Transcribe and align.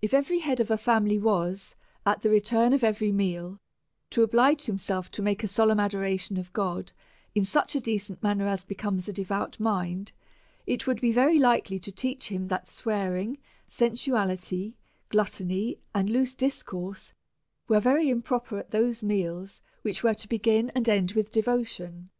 If 0.00 0.14
every 0.14 0.38
head 0.38 0.60
of 0.60 0.70
a 0.70 0.78
family 0.78 1.18
was, 1.18 1.74
at 2.06 2.20
the 2.20 2.30
return 2.30 2.72
of 2.72 2.84
every 2.84 3.10
meal, 3.10 3.58
to 4.10 4.22
oblige 4.22 4.66
himself 4.66 5.10
to 5.10 5.22
make 5.22 5.42
a 5.42 5.48
solemn 5.48 5.80
adoration 5.80 6.36
of 6.36 6.52
God 6.52 6.92
in 7.34 7.42
such 7.44 7.74
a 7.74 7.80
decent 7.80 8.22
manner 8.22 8.46
as 8.46 8.62
becomes 8.62 9.08
a 9.08 9.12
devout 9.12 9.58
mind, 9.58 10.12
it 10.68 10.86
would 10.86 11.00
be 11.00 11.10
very 11.10 11.40
likely 11.40 11.80
to 11.80 11.90
teach 11.90 12.28
him, 12.28 12.46
that 12.46 12.68
swearing, 12.68 13.38
sensuality, 13.66 14.74
gluttony, 15.08 15.78
and 15.92 16.08
loose 16.10 16.36
discourse, 16.36 17.12
were 17.66 17.80
very 17.80 18.08
improper 18.08 18.56
at 18.56 18.70
those 18.70 19.02
meals 19.02 19.60
which 19.82 20.04
were 20.04 20.14
to 20.14 20.28
begin 20.28 20.70
and 20.76 20.88
end 20.88 21.10
with 21.14 21.28
devotion. 21.32 22.10